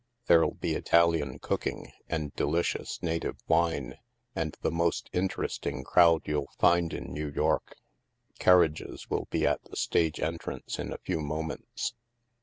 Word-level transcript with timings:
There'll 0.25 0.55
be 0.55 0.73
Italian 0.73 1.37
cooking, 1.37 1.91
and 2.09 2.33
delicious 2.35 2.97
na 3.03 3.19
tive 3.19 3.37
wine, 3.47 3.97
and 4.35 4.57
the 4.63 4.71
most 4.71 5.11
interesting 5.13 5.83
crowd 5.83 6.23
you'll 6.25 6.49
find 6.57 6.91
in 6.91 7.13
New 7.13 7.29
York. 7.29 7.75
Carriages 8.39 9.11
will 9.11 9.27
be 9.29 9.45
at 9.45 9.63
the 9.65 9.75
stage 9.77 10.19
en 10.19 10.39
trance 10.39 10.79
in 10.79 10.91
a 10.91 10.97
few 10.97 11.19
moments." 11.21 11.93